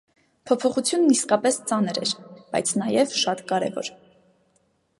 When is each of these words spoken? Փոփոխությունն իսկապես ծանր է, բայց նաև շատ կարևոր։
Փոփոխությունն 0.51 1.11
իսկապես 1.15 1.59
ծանր 1.71 1.99
է, 2.05 2.07
բայց 2.55 2.73
նաև 2.81 3.13
շատ 3.25 3.45
կարևոր։ 3.53 3.93